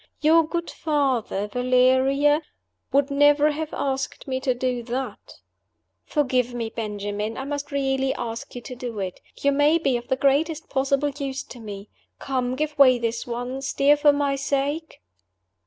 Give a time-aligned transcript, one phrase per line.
[0.19, 2.41] Your good father, Valeria,
[2.91, 5.35] would never have asked me to do that."
[6.07, 9.19] "Forgive me, Benjamin; I must really ask you to do it.
[9.37, 11.89] You may be of the greatest possible use to me.
[12.17, 15.03] Come, give way this once, dear, for my sake."